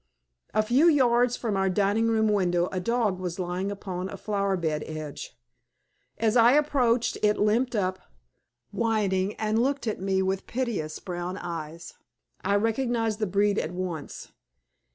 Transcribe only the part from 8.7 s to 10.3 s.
whining, and looked at me